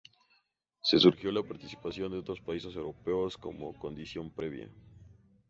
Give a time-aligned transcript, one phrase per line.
[0.81, 4.67] Se sugirió la participación de otros países europeos como condición previa.